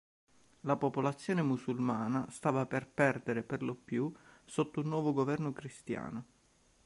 La 0.61 0.77
popolazione 0.77 1.43
musulmana 1.43 2.25
stava 2.31 2.65
per 2.65 2.87
perdere 2.87 3.43
per 3.43 3.61
lo 3.61 3.75
più 3.75 4.11
sotto 4.45 4.79
un 4.79 4.87
nuovo 4.87 5.13
governo 5.13 5.53
cristiano. 5.53 6.25